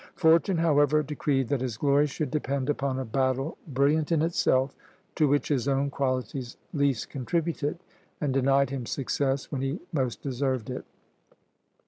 [0.15, 4.73] Fortune, however, decreed that his glory should depend upon a battle, brilliant in itself,
[5.13, 7.77] to which his own qualities least contributed,
[8.19, 10.85] and denied him success when he most deserved it.